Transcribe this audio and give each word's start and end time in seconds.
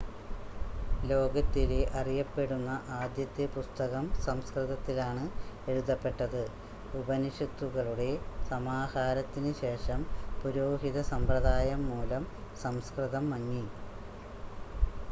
ലോകത്തിലെ 1.03 1.81
അറിയപ്പെടുന്ന 1.93 2.69
ആദ്യത്തെ 2.95 3.45
പുസ്തകം 3.55 4.05
സംസ്‌കൃതത്തിലാണ് 4.23 5.25
എഴുതപ്പെട്ടത് 5.67 6.41
ഉപനിഷത്തുക്കളുടെ 6.93 8.09
സമാഹാരത്തിന് 8.49 9.53
ശേഷം 9.61 10.01
പുരോഹിത 10.41 11.01
സമ്പ്രദായം 11.11 11.83
മൂലം 11.91 12.25
സംസ്‌കൃതം 12.63 13.27
മങ്ങി 13.31 13.65